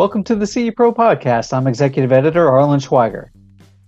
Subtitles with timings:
[0.00, 1.52] Welcome to the CE Pro podcast.
[1.52, 3.28] I'm executive editor Arlen Schweiger.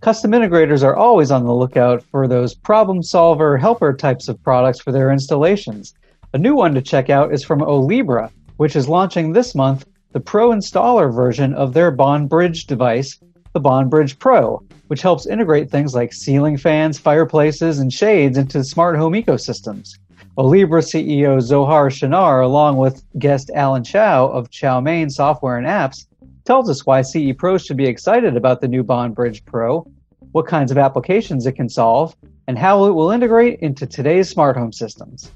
[0.02, 4.78] Custom integrators are always on the lookout for those problem solver helper types of products
[4.78, 5.94] for their installations.
[6.34, 10.20] A new one to check out is from Olibra, which is launching this month the
[10.20, 13.18] Pro installer version of their Bond Bridge device,
[13.54, 18.62] the Bond Bridge Pro, which helps integrate things like ceiling fans, fireplaces, and shades into
[18.64, 19.96] smart home ecosystems.
[20.38, 26.06] Olibra CEO Zohar Shinar, along with guest Alan Chow of Chowmain Software and Apps,
[26.46, 29.86] tells us why CE Pros should be excited about the new Bond Bridge Pro,
[30.30, 32.16] what kinds of applications it can solve,
[32.48, 35.30] and how it will integrate into today's smart home systems.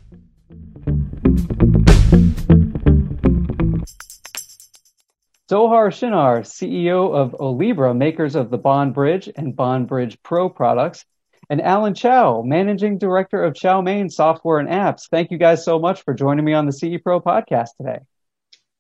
[5.51, 11.05] Zohar Shinar, CEO of Olibra, makers of the Bond Bridge and Bond Bridge Pro products,
[11.49, 15.09] and Alan Chow, Managing Director of Chowmain Software and Apps.
[15.09, 18.01] Thank you guys so much for joining me on the CE Pro podcast today.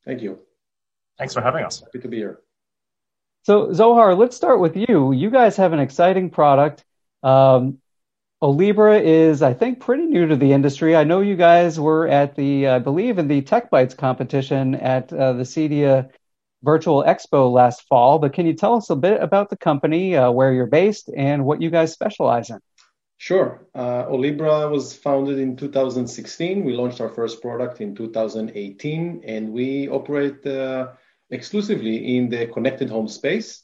[0.04, 0.38] Thank you.
[1.18, 1.80] Thanks for having us.
[1.80, 2.40] Happy to be here.
[3.45, 5.12] So, Zohar, let's start with you.
[5.12, 6.84] You guys have an exciting product.
[7.23, 7.78] Um,
[8.42, 10.95] Olibra is, I think, pretty new to the industry.
[10.95, 15.12] I know you guys were at the, I believe, in the Tech Bytes competition at
[15.12, 16.10] uh, the CEDIA
[16.66, 20.32] Virtual Expo last fall, but can you tell us a bit about the company, uh,
[20.32, 22.58] where you're based, and what you guys specialize in?
[23.18, 23.66] Sure.
[23.73, 26.64] Uh, Olibra was founded in 2016.
[26.64, 30.88] We launched our first product in 2018, and we operate uh,
[31.30, 33.62] exclusively in the connected home space.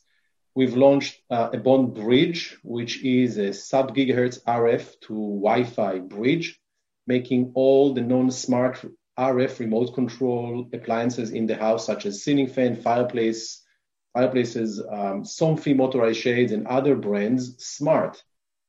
[0.54, 5.98] We've launched uh, a Bond Bridge, which is a sub gigahertz RF to Wi Fi
[5.98, 6.60] bridge,
[7.08, 8.84] making all the non smart
[9.18, 13.62] RF remote control appliances in the house, such as ceiling fan, fireplace,
[14.12, 18.22] fireplaces, um, Somfy motorized shades, and other brands, smart,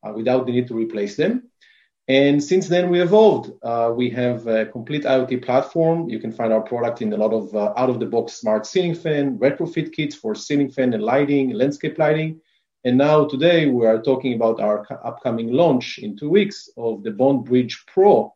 [0.06, 1.50] uh, without the need to replace them.
[2.10, 3.52] And since then, we evolved.
[3.64, 6.10] Uh, we have a complete IoT platform.
[6.10, 9.94] You can find our product in a lot of uh, out-of-the-box smart ceiling fan, retrofit
[9.94, 12.42] kits for ceiling fan and lighting, landscape lighting.
[12.84, 17.12] And now today, we are talking about our upcoming launch in two weeks of the
[17.12, 18.34] Bond Bridge Pro,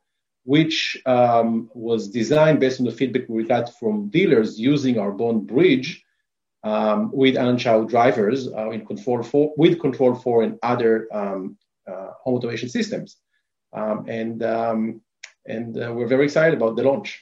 [0.48, 5.46] which um, was designed based on the feedback we got from dealers using our Bond
[5.46, 6.02] Bridge
[6.64, 12.12] um, with Chow drivers uh, in Control 4, with Control 4 and other um, uh,
[12.24, 13.18] home automation systems.
[13.74, 15.02] Um, and um,
[15.46, 17.22] and uh, we're very excited about the launch.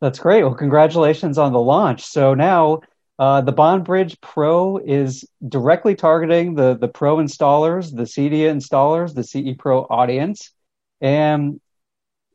[0.00, 0.42] That's great.
[0.42, 2.02] Well, congratulations on the launch.
[2.02, 2.80] So now
[3.20, 9.14] uh, the Bond Bridge Pro is directly targeting the, the Pro installers, the CEDIA installers,
[9.14, 10.50] the CE Pro audience.
[11.00, 11.60] And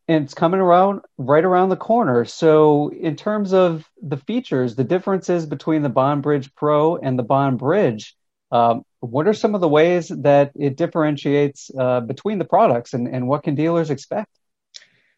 [0.07, 2.25] and it's coming around right around the corner.
[2.25, 7.23] So, in terms of the features, the differences between the Bond Bridge Pro and the
[7.23, 8.15] Bond Bridge,
[8.51, 13.07] um, what are some of the ways that it differentiates uh, between the products, and,
[13.07, 14.29] and what can dealers expect?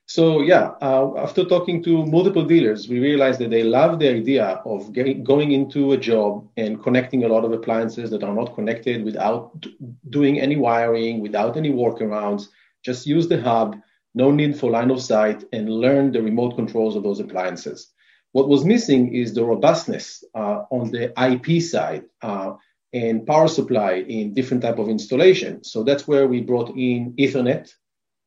[0.07, 4.62] So, yeah, uh, after talking to multiple dealers, we realized that they love the idea
[4.63, 8.53] of getting, going into a job and connecting a lot of appliances that are not
[8.53, 9.66] connected without
[10.12, 12.50] doing any wiring, without any workarounds.
[12.84, 13.78] Just use the hub
[14.16, 17.92] no need for line of sight, and learn the remote controls of those appliances.
[18.31, 22.54] What was missing is the robustness uh, on the IP side uh,
[22.92, 25.64] and power supply in different type of installation.
[25.64, 27.74] So that's where we brought in Ethernet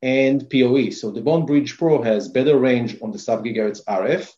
[0.03, 0.91] and PoE.
[0.91, 4.31] So the Bond Bridge Pro has better range on the sub gigahertz RF.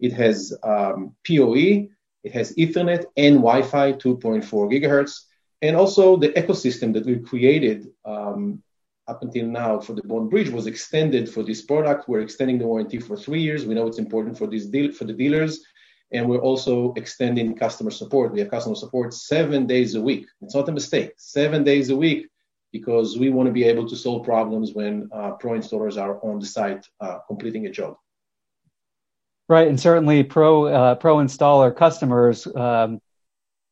[0.00, 1.88] It has um, PoE,
[2.24, 5.20] it has Ethernet and Wi-Fi 2.4 gigahertz,
[5.62, 8.62] and also the ecosystem that we created um,
[9.06, 12.08] up until now for the Bond Bridge was extended for this product.
[12.08, 13.66] We're extending the warranty for three years.
[13.66, 15.60] We know it's important for this deal for the dealers,
[16.12, 18.32] and we're also extending customer support.
[18.32, 20.26] We have customer support seven days a week.
[20.40, 21.12] It's not a mistake.
[21.16, 22.28] Seven days a week
[22.72, 26.40] because we want to be able to solve problems when uh, pro installers are on
[26.40, 27.96] the site uh, completing a job.
[29.48, 33.00] Right, and certainly pro uh, pro installer customers um,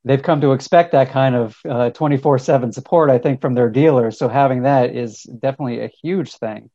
[0.04, 3.70] they've come to expect that kind of uh, 24 7 support, I think, from their
[3.70, 4.18] dealers.
[4.18, 6.70] So having that is definitely a huge thing.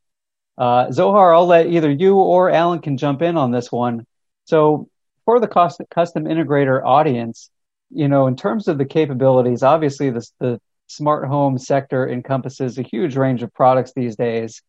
[0.58, 4.06] Uh, Zohar, I'll let either you or Alan can jump in on this one.
[4.46, 4.90] So
[5.26, 7.50] for the cost, custom integrator audience,
[7.92, 12.82] you know, in terms of the capabilities, obviously the, the smart home sector encompasses a
[12.82, 14.62] huge range of products these days.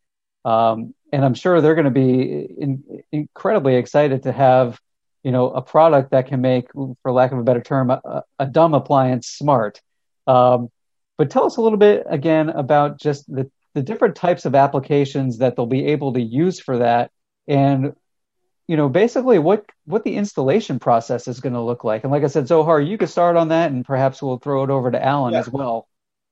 [0.45, 4.79] Um, and I'm sure they're going to be in, incredibly excited to have
[5.23, 6.67] you know, a product that can make,
[7.03, 9.81] for lack of a better term, a, a dumb appliance smart.
[10.27, 10.71] Um,
[11.17, 15.39] but tell us a little bit again about just the, the different types of applications
[15.39, 17.11] that they'll be able to use for that,
[17.47, 17.95] and
[18.69, 22.05] you know, basically what what the installation process is going to look like.
[22.05, 24.71] And like I said, Zohar, you could start on that, and perhaps we'll throw it
[24.71, 25.41] over to Alan yeah.
[25.41, 25.88] as well.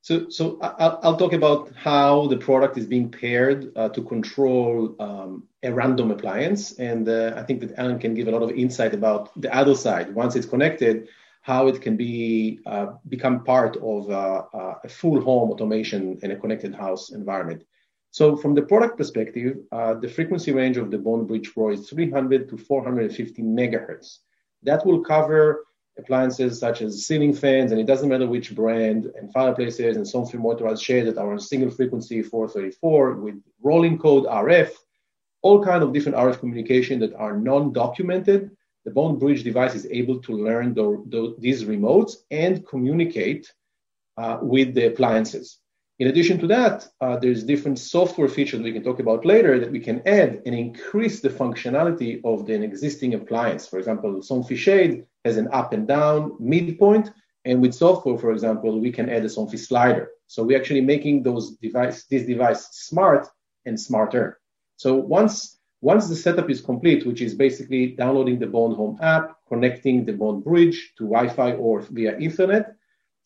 [0.07, 4.95] So, so I'll, I'll, talk about how the product is being paired uh, to control
[5.01, 6.79] um, a random appliance.
[6.79, 9.75] And uh, I think that Alan can give a lot of insight about the other
[9.75, 10.15] side.
[10.15, 11.09] Once it's connected,
[11.43, 16.31] how it can be uh, become part of uh, uh, a full home automation in
[16.31, 17.65] a connected house environment.
[18.13, 21.91] So from the product perspective, uh, the frequency range of the Bond Bridge Pro is
[21.91, 24.19] 300 to 450 megahertz.
[24.63, 25.65] That will cover
[25.99, 30.27] appliances such as ceiling fans, and it doesn't matter which brand, and fireplaces and some
[30.41, 34.71] motorized shades that are on single frequency 434 with rolling code RF,
[35.43, 38.51] all kind of different RF communication that are non-documented.
[38.85, 43.53] The Bond Bridge device is able to learn the, the, these remotes and communicate
[44.17, 45.59] uh, with the appliances.
[45.99, 49.73] In addition to that, uh, there's different software features we can talk about later that
[49.73, 53.67] we can add and increase the functionality of the existing appliance.
[53.67, 57.07] For example, Somfy Shade has an up and down midpoint,
[57.45, 60.05] and with software, for example, we can add a Somfy slider.
[60.27, 63.29] So we're actually making those device, this device smart
[63.67, 64.27] and smarter.
[64.77, 65.37] So once
[65.83, 70.15] once the setup is complete, which is basically downloading the Bond Home app, connecting the
[70.21, 72.75] Bond Bridge to Wi-Fi or via Ethernet,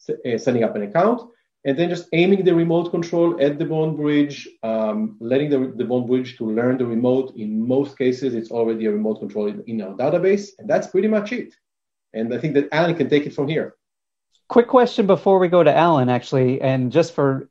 [0.09, 1.19] uh, setting up an account,
[1.65, 5.85] and then just aiming the remote control at the bond bridge, um, letting the, the
[5.85, 7.35] bond bridge to learn the remote.
[7.37, 11.09] In most cases, it's already a remote control in, in our database, and that's pretty
[11.09, 11.55] much it.
[12.13, 13.75] And I think that Alan can take it from here.
[14.49, 17.49] Quick question before we go to Alan, actually, and just for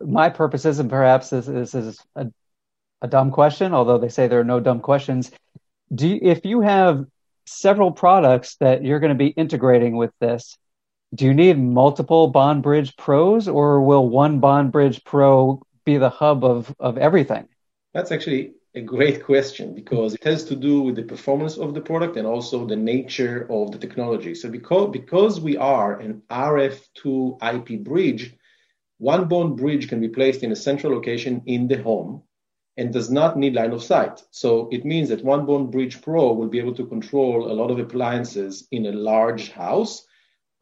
[0.00, 2.28] my purposes, and perhaps this, this is a,
[3.02, 5.30] a dumb question, although they say there are no dumb questions.
[5.94, 7.04] Do you, if you have
[7.44, 10.56] several products that you're going to be integrating with this,
[11.14, 16.08] do you need multiple Bond Bridge Pros, or will one Bond Bridge Pro be the
[16.08, 17.48] hub of, of everything?
[17.92, 21.80] That's actually a great question because it has to do with the performance of the
[21.80, 24.34] product and also the nature of the technology.
[24.34, 28.36] So because, because we are an RF2 IP bridge,
[28.98, 32.22] one bond bridge can be placed in a central location in the home
[32.76, 34.22] and does not need line of sight.
[34.30, 37.70] So it means that one bond bridge pro will be able to control a lot
[37.70, 40.06] of appliances in a large house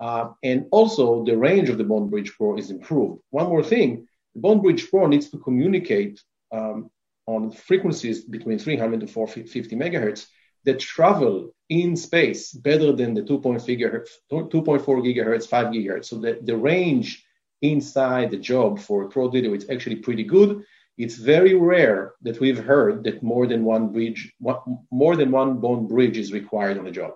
[0.01, 3.21] uh, and also, the range of the Bond Bridge Pro is improved.
[3.31, 6.23] One more thing, the Bond Bridge Pro needs to communicate
[6.53, 6.91] um,
[7.29, 10.27] on frequencies between 300 to 450 megahertz
[10.65, 16.07] that travel in space better than the 2.4 gigahertz, 2.4 gigahertz, 5 gigahertz.
[16.07, 17.23] So that the range
[17.61, 20.65] inside the job for Pro Video is actually pretty good.
[20.97, 24.33] It's very rare that we've heard that more than one bridge,
[24.91, 27.13] more than one bond bridge is required on a job.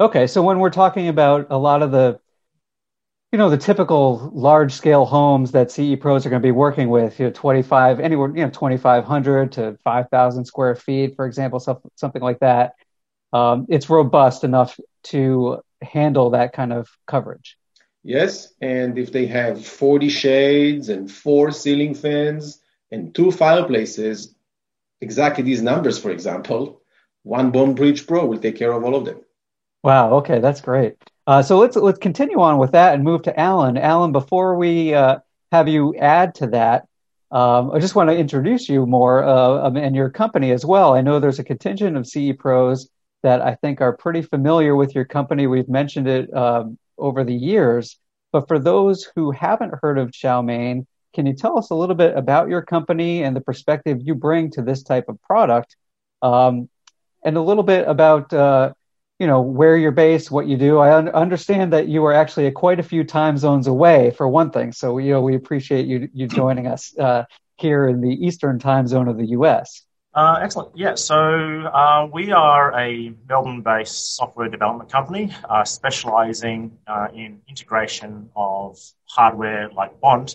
[0.00, 2.20] Okay, so when we're talking about a lot of the,
[3.32, 6.88] you know, the typical large scale homes that CE pros are going to be working
[6.88, 12.22] with, you know, 25, anywhere, you know, 2,500 to 5,000 square feet, for example, something
[12.22, 12.74] like that.
[13.32, 17.58] Um, it's robust enough to handle that kind of coverage.
[18.02, 22.60] Yes, and if they have 40 shades and four ceiling fans
[22.90, 24.34] and two fireplaces,
[25.02, 26.80] exactly these numbers, for example,
[27.24, 29.20] one Bond Bridge Pro will take care of all of them.
[29.82, 30.14] Wow.
[30.14, 30.96] Okay, that's great.
[31.28, 33.76] Uh, so let's let's continue on with that and move to Alan.
[33.76, 35.18] Alan, before we uh,
[35.52, 36.86] have you add to that,
[37.30, 40.94] um, I just want to introduce you more uh, um, and your company as well.
[40.94, 42.88] I know there's a contingent of CE pros
[43.22, 45.46] that I think are pretty familiar with your company.
[45.46, 47.98] We've mentioned it um, over the years,
[48.32, 52.16] but for those who haven't heard of Chowmain, can you tell us a little bit
[52.16, 55.76] about your company and the perspective you bring to this type of product,
[56.22, 56.70] um,
[57.22, 58.72] and a little bit about uh,
[59.18, 60.78] you know where you're based, what you do.
[60.78, 64.50] I un- understand that you are actually quite a few time zones away, for one
[64.50, 64.72] thing.
[64.72, 67.24] So you know we appreciate you you joining us uh,
[67.56, 69.84] here in the Eastern time zone of the U.S.
[70.14, 70.76] Uh, excellent.
[70.76, 78.30] Yeah, so uh, we are a Melbourne-based software development company uh, specializing uh, in integration
[78.34, 80.34] of hardware like Bond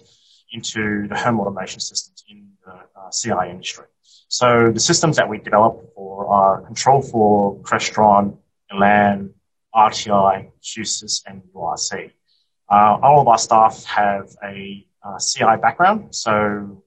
[0.53, 3.85] into the home automation systems in the uh, CI industry.
[4.27, 8.37] So the systems that we develop for are Control 4 Crestron,
[8.73, 9.33] Elan,
[9.75, 12.11] RTI, QSYS, and URC.
[12.69, 16.33] Uh, all of our staff have a uh, CI background, so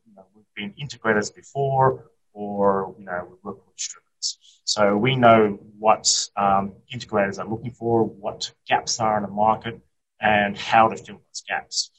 [0.06, 4.38] you know, we've been integrators before, or you know, we work with distributors.
[4.64, 9.80] So we know what um, integrators are looking for, what gaps are in the market,
[10.20, 11.90] and how to fill those gaps.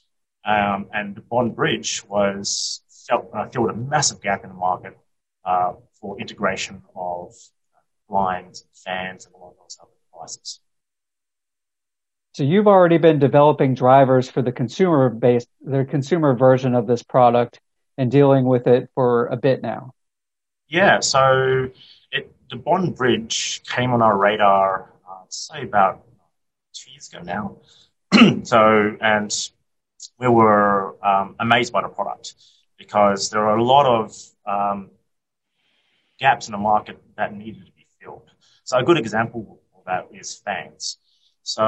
[0.44, 4.98] Um, and the Bond Bridge was felt, uh, filled a massive gap in the market
[5.46, 7.34] uh, for integration of
[8.10, 10.60] blinds, fans, and all of those other devices.
[12.34, 17.02] So you've already been developing drivers for the consumer based, the consumer version of this
[17.02, 17.60] product
[17.98, 19.94] and dealing with it for a bit now.
[20.68, 21.70] Yeah, so
[22.12, 26.04] it, the Bond Bridge came on our radar, uh, say about
[26.74, 27.58] two years ago now.
[28.44, 29.50] so, and
[30.20, 32.36] we were um, amazed by the product
[32.78, 34.92] because there are a lot of um,
[36.20, 37.72] gaps in the market that needed to
[38.08, 38.32] filled.
[38.64, 40.98] So a good example of that is fans.
[41.44, 41.66] So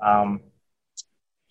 [0.00, 0.40] um,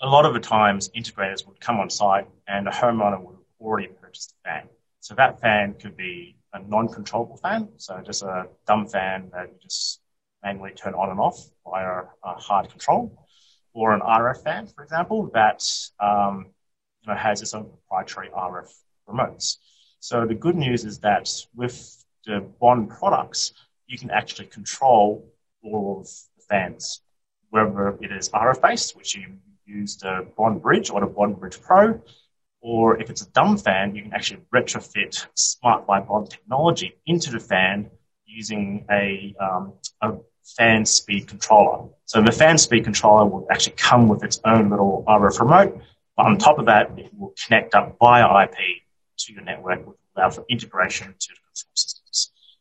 [0.02, 3.46] a lot of the times integrators would come on site and a homeowner would have
[3.60, 4.64] already purchased a fan.
[5.00, 9.56] So that fan could be a non-controllable fan, so just a dumb fan that you
[9.62, 10.02] just
[10.44, 13.26] manually turn on and off via a hard control,
[13.74, 15.64] or an RF fan, for example, that
[16.00, 16.48] um,
[17.02, 18.70] you know, has its own proprietary RF
[19.08, 19.58] remotes.
[20.00, 21.76] So the good news is that with
[22.26, 23.54] the Bond products,
[23.90, 25.26] you can actually control
[25.64, 26.06] all of
[26.38, 27.02] the fans,
[27.50, 29.34] whether it is RF based, which you
[29.66, 32.00] use the Bond Bridge or the Bond Bridge Pro,
[32.62, 37.32] or if it's a dumb fan, you can actually retrofit Smart by Bond technology into
[37.32, 37.90] the fan
[38.26, 40.14] using a, um, a
[40.58, 41.90] fan speed controller.
[42.06, 45.82] So the fan speed controller will actually come with its own little RF remote,
[46.16, 48.56] but on top of that, it will connect up via IP
[49.18, 51.99] to your network, which will allow for integration to the control systems.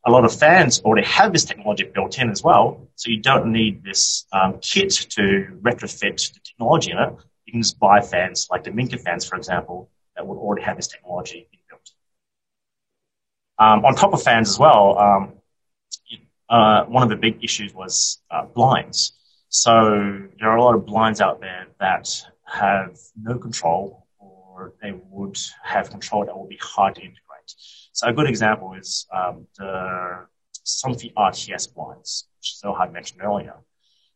[0.09, 3.53] A lot of fans already have this technology built in as well, so you don't
[3.53, 5.23] need this um, kit to
[5.61, 7.13] retrofit the technology in it.
[7.45, 10.77] You can just buy fans like the Minka fans, for example, that would already have
[10.77, 11.91] this technology built.
[13.59, 15.33] Um, on top of fans as well, um,
[16.49, 19.13] uh, one of the big issues was uh, blinds.
[19.51, 22.09] So there are a lot of blinds out there that
[22.47, 27.55] have no control or they would have control that will be hard to integrate.
[27.99, 30.25] So a good example is um, the
[30.65, 33.55] Somfy RTS blinds, which Zohar mentioned earlier.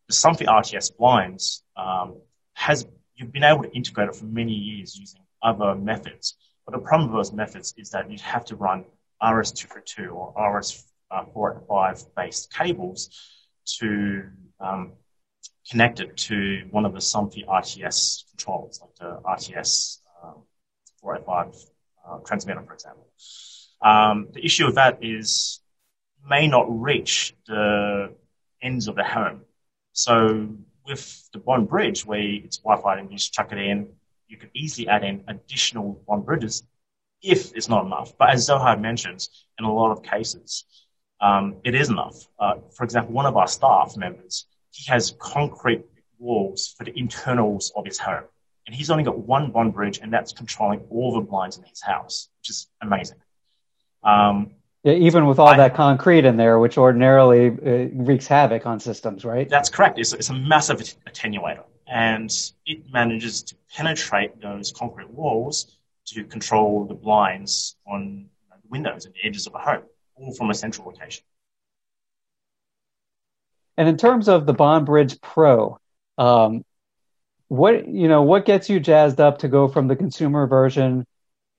[0.07, 2.21] The Somfy RTS blinds um,
[2.55, 2.87] has
[3.17, 6.37] you've been able to integrate it for many years using other methods.
[6.65, 8.85] But the problem with those methods is that you have to run
[9.21, 13.11] RS-232 or RS-485 based cables
[13.81, 14.23] to
[14.61, 14.93] um,
[15.69, 20.45] connect it to one of the Somfy RTS controllers, like the RTS um,
[21.01, 21.57] 485
[22.09, 23.09] uh, transmitter, for example.
[23.83, 25.61] Um, the issue of that is
[26.29, 28.15] may not reach the
[28.61, 29.41] ends of the home.
[29.93, 30.49] So
[30.87, 33.89] with the Bond Bridge, where it's Wi-Fi and you just chuck it in,
[34.29, 36.63] you could easily add in additional Bond bridges
[37.23, 38.17] if it's not enough.
[38.19, 40.65] But as Zohar mentions, in a lot of cases,
[41.21, 42.17] um, it is enough.
[42.39, 45.85] Uh, for example, one of our staff members, he has concrete
[46.19, 48.25] walls for the internals of his home.
[48.67, 51.83] And he's only got one bond bridge, and that's controlling all the blinds in his
[51.83, 53.19] house, which is amazing.
[54.03, 54.53] Um,
[54.85, 58.81] yeah, even with all I, that concrete in there, which ordinarily uh, wreaks havoc on
[58.81, 59.49] systems, right?
[59.49, 59.99] That's correct.
[59.99, 62.33] It's, it's a massive attenuator, and
[62.67, 69.15] it manages to penetrate those concrete walls to control the blinds on the windows and
[69.15, 69.83] the edges of a home,
[70.17, 71.23] all from a central location.
[73.77, 75.79] And in terms of the Bond Bridge Pro,
[76.19, 76.65] um,
[77.49, 81.07] what you know, what gets you jazzed up to go from the consumer version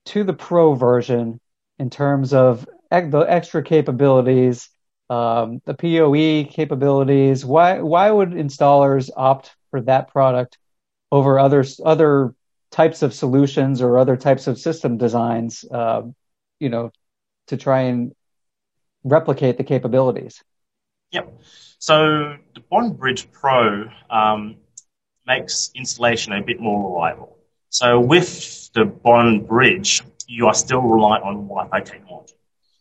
[0.06, 1.40] to the Pro version
[1.78, 4.68] in terms of the extra capabilities,
[5.10, 7.44] um, the PoE capabilities?
[7.44, 10.58] Why why would installers opt for that product
[11.10, 12.34] over other other
[12.70, 15.64] types of solutions or other types of system designs?
[15.70, 16.02] Uh,
[16.60, 16.90] you know,
[17.48, 18.14] to try and
[19.02, 20.42] replicate the capabilities.
[21.10, 21.40] Yep.
[21.78, 24.56] So the Bond Bridge Pro um,
[25.26, 27.36] makes installation a bit more reliable.
[27.68, 32.34] So with the Bond Bridge, you are still reliant on Wi-Fi technology.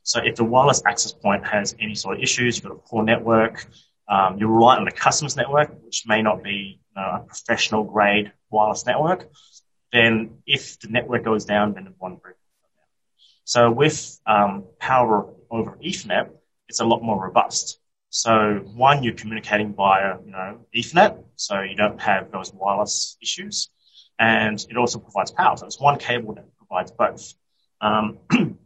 [0.03, 3.03] So if the wireless access point has any sort of issues, you've got a poor
[3.03, 3.67] network,
[4.09, 7.83] um, you're reliant on the customer's network, which may not be you know, a professional
[7.83, 9.29] grade wireless network.
[9.91, 12.87] Then if the network goes down, then the Bond Bridge goes down.
[13.45, 16.29] So with um, power over Ethernet,
[16.67, 17.79] it's a lot more robust.
[18.09, 23.69] So one, you're communicating via, you know, Ethernet, so you don't have those wireless issues,
[24.19, 25.57] and it also provides power.
[25.57, 26.35] So it's one cable
[26.73, 27.33] provides both.
[27.81, 28.17] Um,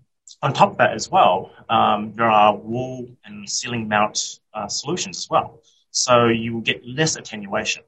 [0.41, 5.17] on top of that as well, um, there are wall and ceiling mount uh, solutions
[5.17, 5.61] as well.
[5.91, 7.83] So you will get less attenuation.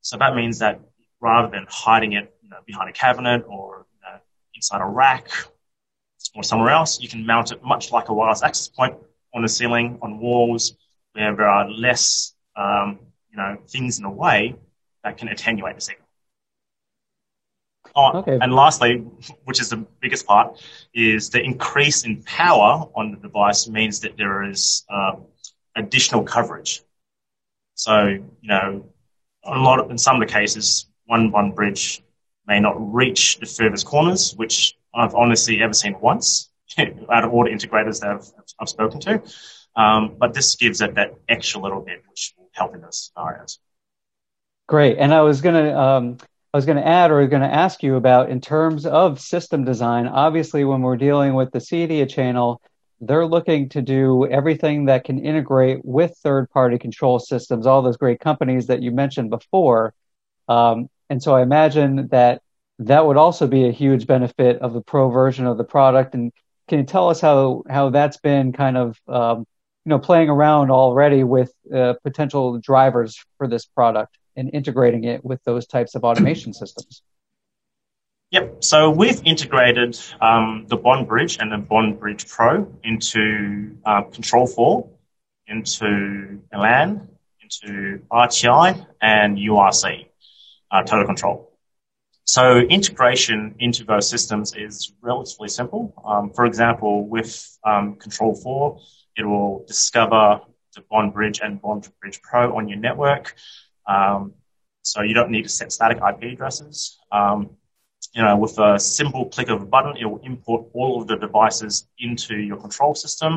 [0.00, 0.80] So that means that
[1.20, 4.18] rather than hiding it you know, behind a cabinet or you know,
[4.54, 5.28] inside a rack
[6.34, 8.96] or somewhere else, you can mount it much like a wireless access point
[9.34, 10.76] on the ceiling, on walls,
[11.12, 12.98] where there are less, um,
[13.30, 14.54] you know, things in the way
[15.04, 16.06] that can attenuate the signal.
[17.94, 18.38] Oh, okay.
[18.40, 18.98] And lastly,
[19.44, 20.62] which is the biggest part,
[20.94, 25.16] is the increase in power on the device means that there is uh,
[25.76, 26.82] additional coverage.
[27.74, 28.84] So, you know,
[29.44, 32.02] a lot of, in some of the cases, one one bridge
[32.46, 37.44] may not reach the furthest corners, which I've honestly ever seen once out of all
[37.44, 39.22] the integrators that I've, I've spoken to.
[39.76, 43.58] Um, but this gives it that extra little bit, which will help in those scenarios.
[44.68, 44.98] Great.
[44.98, 46.18] And I was going to, um,
[46.52, 49.64] I was going to add or going to ask you about in terms of system
[49.64, 50.08] design.
[50.08, 52.60] Obviously, when we're dealing with the CEDIA channel,
[53.00, 57.96] they're looking to do everything that can integrate with third party control systems, all those
[57.96, 59.94] great companies that you mentioned before.
[60.48, 62.42] Um, and so I imagine that
[62.80, 66.14] that would also be a huge benefit of the pro version of the product.
[66.14, 66.32] And
[66.66, 69.46] can you tell us how, how that's been kind of, um,
[69.84, 74.18] you know, playing around already with uh, potential drivers for this product?
[74.36, 77.02] And integrating it with those types of automation systems.
[78.30, 78.62] Yep.
[78.62, 84.46] So we've integrated um, the Bond Bridge and the Bond Bridge Pro into uh, Control
[84.46, 84.88] 4,
[85.48, 87.08] into Elan,
[87.42, 90.06] into RTI, and URC,
[90.70, 91.50] uh, Total Control.
[92.24, 95.92] So integration into those systems is relatively simple.
[96.04, 98.78] Um, for example, with um, Control 4,
[99.16, 100.40] it will discover
[100.76, 103.34] the Bond Bridge and Bond Bridge Pro on your network.
[103.86, 104.34] Um,
[104.82, 106.98] so you don't need to set static IP addresses.
[107.12, 107.50] Um,
[108.14, 111.16] you know, with a simple click of a button, it will import all of the
[111.16, 113.34] devices into your control system,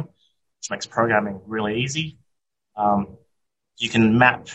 [0.57, 2.17] which makes programming really easy.
[2.75, 3.17] Um,
[3.77, 4.47] you can map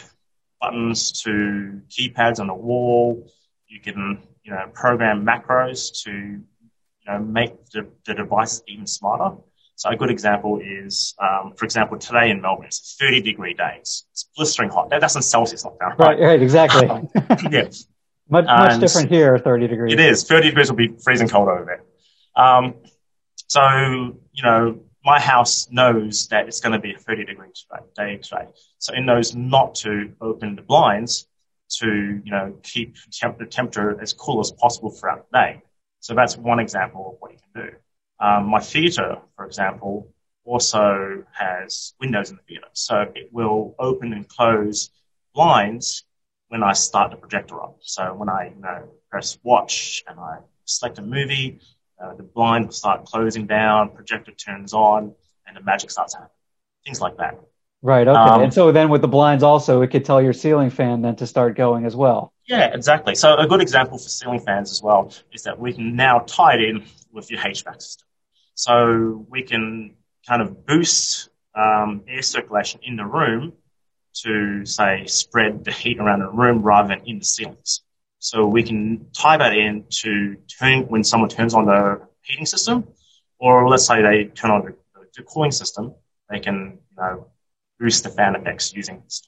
[0.60, 3.30] buttons to keypads on a wall.
[3.68, 9.36] You can, you know, program macros to, you know, make the, the device even smarter.
[9.78, 14.06] So a good example is, um, for example, today in Melbourne, it's 30 degree days.
[14.10, 14.90] It's blistering hot.
[14.90, 16.00] That, that's in Celsius, not Fahrenheit.
[16.00, 16.88] Right, right, exactly.
[16.88, 17.08] Um,
[17.48, 17.68] yeah.
[18.28, 19.92] much, much different here, 30 degrees.
[19.92, 20.24] It is.
[20.24, 22.44] 30 degrees will be freezing cold over there.
[22.44, 22.74] Um,
[23.46, 27.46] so, you know, my house knows that it's going to be a 30 degree
[27.96, 28.46] day today.
[28.80, 31.28] So it knows not to open the blinds
[31.78, 35.62] to, you know, keep temp- the temperature as cool as possible throughout the day.
[36.00, 37.76] So that's one example of what you can do.
[38.20, 40.12] Um, my theatre, for example,
[40.44, 42.68] also has windows in the theatre.
[42.72, 44.90] So it will open and close
[45.34, 46.04] blinds
[46.48, 47.76] when I start the projector up.
[47.80, 51.60] So when I you know, press watch and I select a movie,
[52.02, 55.14] uh, the blind will start closing down, projector turns on,
[55.46, 56.30] and the magic starts happening.
[56.84, 57.38] Things like that.
[57.82, 58.08] Right.
[58.08, 58.18] Okay.
[58.18, 61.14] Um, and so then with the blinds also, it could tell your ceiling fan then
[61.16, 62.32] to start going as well.
[62.46, 63.14] Yeah, exactly.
[63.14, 66.54] So a good example for ceiling fans as well is that we can now tie
[66.54, 68.07] it in with your HVAC system.
[68.58, 69.94] So we can
[70.26, 73.52] kind of boost um, air circulation in the room
[74.24, 77.82] to, say, spread the heat around the room rather than in the ceilings.
[78.18, 82.88] So we can tie that in to turn when someone turns on the heating system,
[83.38, 84.74] or let's say they turn on the,
[85.16, 85.94] the cooling system,
[86.28, 87.28] they can you know,
[87.78, 89.22] boost the fan effects using this.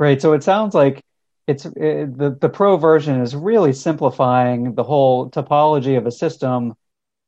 [0.00, 0.20] Great.
[0.20, 1.00] So it sounds like
[1.46, 6.74] it's it, the the pro version is really simplifying the whole topology of a system.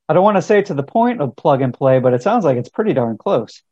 [0.09, 2.45] I don't want to say to the point of plug and play, but it sounds
[2.45, 3.63] like it's pretty darn close.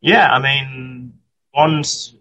[0.00, 1.14] Yeah, I mean,
[1.52, 2.14] once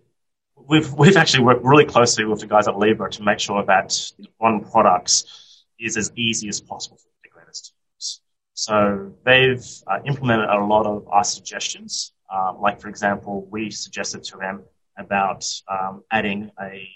[0.55, 4.11] we've we've actually worked really closely with the guys at Olibra to make sure that
[4.37, 8.21] one products is as easy as possible for integrators to use.
[8.55, 12.13] So they've uh, implemented a lot of our suggestions.
[12.33, 14.63] Um, like for example, we suggested to them
[14.97, 16.87] about um, adding a,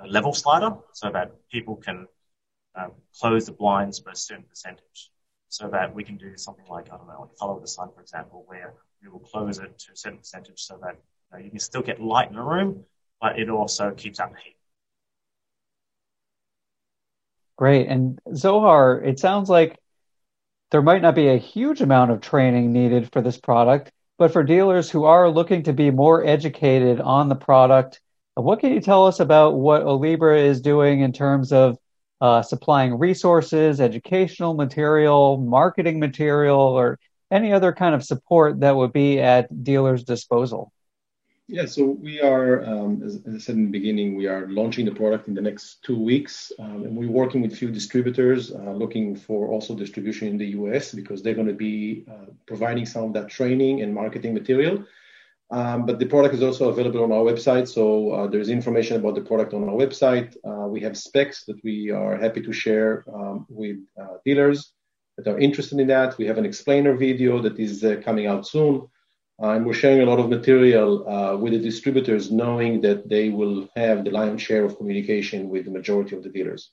[0.00, 2.06] a, level slider so that people can
[2.74, 5.10] um, close the blinds by a certain percentage.
[5.48, 8.00] So that we can do something like, I don't know, like follow the sun, for
[8.02, 10.96] example, where we will close it to a certain percentage so that
[11.32, 12.84] you, know, you can still get light in the room,
[13.20, 14.56] but it also keeps out the heat.
[17.56, 17.86] Great.
[17.86, 19.78] And Zohar, it sounds like
[20.70, 23.92] there might not be a huge amount of training needed for this product.
[24.18, 28.00] But for dealers who are looking to be more educated on the product,
[28.34, 31.78] what can you tell us about what Olibra is doing in terms of
[32.20, 36.98] uh, supplying resources, educational material, marketing material, or
[37.30, 40.72] any other kind of support that would be at dealers' disposal?
[41.48, 44.84] Yeah, so we are, um, as, as, I said in the beginning, we are launching
[44.84, 48.52] the product in the next two weeks, um, and we're working with a few distributors,
[48.52, 52.84] uh, looking for also distribution in the US because they're going to be uh, providing
[52.84, 54.84] some of that training and marketing material.
[55.52, 59.14] Um, but the product is also available on our website, so uh, there's information about
[59.14, 60.36] the product on our website.
[60.44, 64.72] Uh, we have specs that we are happy to share um, with uh, dealers
[65.16, 66.18] that are interested in that.
[66.18, 68.88] We have an explainer video that is uh, coming out soon.
[69.42, 73.28] Uh, and we're sharing a lot of material uh, with the distributors, knowing that they
[73.28, 76.70] will have the lion's share of communication with the majority of the dealers.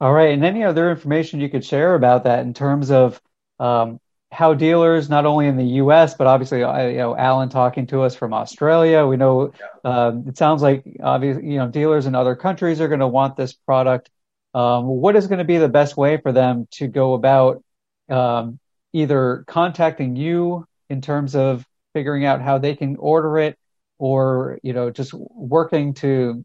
[0.00, 0.32] All right.
[0.32, 3.20] And any other information you could share about that in terms of
[3.58, 4.00] um,
[4.32, 8.02] how dealers, not only in the U.S., but obviously, uh, you know, Alan talking to
[8.02, 9.06] us from Australia.
[9.06, 9.90] We know yeah.
[10.06, 13.36] um, it sounds like obviously, you know, dealers in other countries are going to want
[13.36, 14.10] this product.
[14.54, 17.62] Um, what is going to be the best way for them to go about
[18.08, 18.58] um,
[18.92, 23.58] either contacting you in terms of figuring out how they can order it
[23.98, 26.44] or you know just working to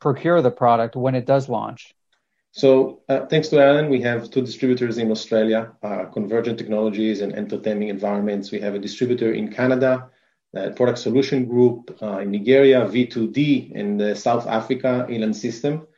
[0.00, 1.94] procure the product when it does launch?
[2.52, 7.34] So, uh, thanks to Alan, we have two distributors in Australia, uh, Convergent Technologies and
[7.34, 8.52] Entertainment Environments.
[8.52, 10.10] We have a distributor in Canada,
[10.56, 15.88] uh, Product Solution Group uh, in Nigeria, V2D in South Africa, Elan System.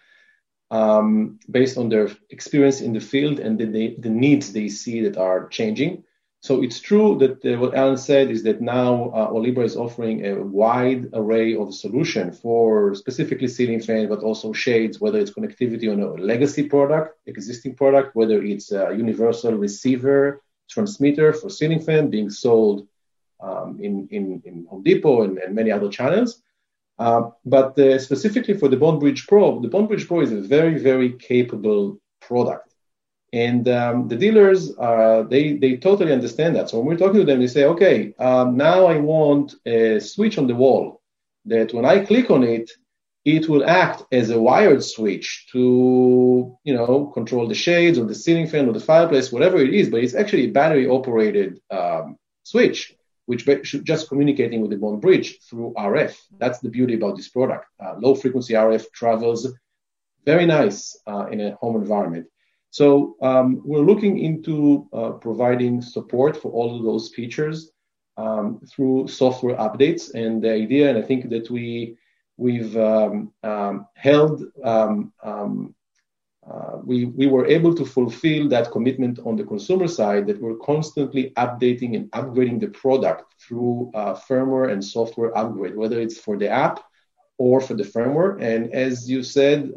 [0.71, 5.17] um, based on their experience in the field and the, the needs they see that
[5.17, 6.03] are changing
[6.45, 10.27] so it's true that uh, what Alan said is that now uh, Olibra is offering
[10.27, 15.91] a wide array of solution for specifically ceiling fans, but also shades, whether it's connectivity
[15.91, 22.11] on a legacy product, existing product, whether it's a universal receiver transmitter for ceiling fan
[22.11, 22.87] being sold
[23.41, 26.43] um, in, in, in, Home Depot and, and many other channels.
[26.97, 30.79] Uh, but specifically for the Bond Bridge Pro, the Bond Bridge Pro is a very,
[30.79, 32.73] very capable product.
[33.33, 36.69] And um, the dealers, uh, they, they totally understand that.
[36.69, 40.37] So when we're talking to them, they say, okay, um, now I want a switch
[40.37, 41.01] on the wall
[41.45, 42.71] that when I click on it,
[43.25, 48.15] it will act as a wired switch to, you know, control the shades or the
[48.15, 49.89] ceiling fan or the fireplace, whatever it is.
[49.89, 52.94] But it's actually a battery operated um, switch,
[53.25, 53.45] which
[53.83, 56.15] just communicating with the bond bridge through RF.
[56.37, 57.65] That's the beauty about this product.
[57.83, 59.47] Uh, low frequency RF travels
[60.25, 62.27] very nice uh, in a home environment.
[62.71, 67.71] So um, we're looking into uh, providing support for all of those features
[68.17, 70.13] um, through software updates.
[70.13, 71.97] And the idea, and I think that we
[72.37, 75.73] we've um, um held, um, um,
[76.51, 80.57] uh, we we were able to fulfill that commitment on the consumer side that we're
[80.57, 86.37] constantly updating and upgrading the product through uh, firmware and software upgrade, whether it's for
[86.37, 86.83] the app
[87.37, 88.39] or for the firmware.
[88.41, 89.71] And as you said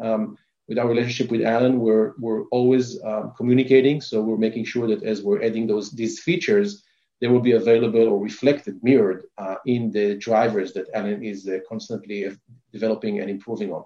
[0.69, 4.01] with our relationship with Alan, we're we're always um, communicating.
[4.01, 6.85] So we're making sure that as we're adding those these features,
[7.21, 11.59] they will be available or reflected, mirrored uh, in the drivers that Alan is uh,
[11.69, 12.31] constantly
[12.73, 13.85] developing and improving on.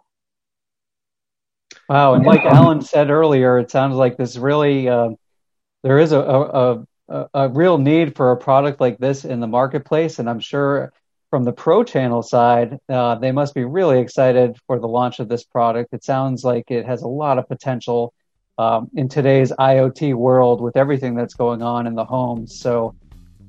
[1.93, 5.11] Wow, and like Alan said earlier, it sounds like this really uh,
[5.83, 9.47] there is a, a, a a real need for a product like this in the
[9.47, 10.91] marketplace, and I'm sure
[11.29, 15.29] from the pro channel side, uh, they must be really excited for the launch of
[15.29, 15.93] this product.
[15.93, 18.15] It sounds like it has a lot of potential
[18.57, 22.47] um, in today's IoT world with everything that's going on in the home.
[22.47, 22.95] So,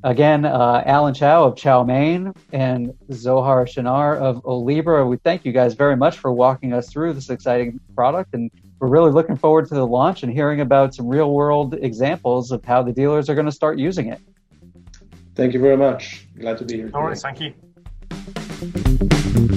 [0.03, 5.73] again, uh, Alan Chow of Chowmain and Zohar Shinar of Olibra, we thank you guys
[5.73, 8.33] very much for walking us through this exciting product.
[8.33, 12.51] And we're really looking forward to the launch and hearing about some real world examples
[12.51, 14.19] of how the dealers are going to start using it.
[15.35, 16.27] Thank you very much.
[16.37, 16.91] Glad to be here.
[16.93, 17.53] All right, thank you.
[18.09, 19.52] Thank you.